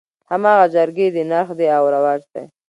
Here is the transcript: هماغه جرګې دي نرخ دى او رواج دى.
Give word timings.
هماغه 0.31 0.65
جرګې 0.75 1.07
دي 1.15 1.23
نرخ 1.31 1.49
دى 1.59 1.67
او 1.77 1.83
رواج 1.95 2.21
دى. 2.33 2.43